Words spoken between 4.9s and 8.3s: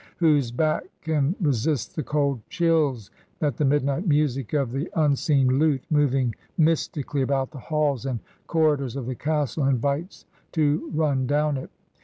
unseen lute, moving mystically about the halls and